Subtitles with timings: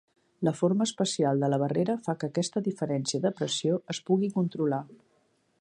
[0.47, 4.85] La forma especial de la barrera fa que aquesta diferència de pressió es pugui controlar.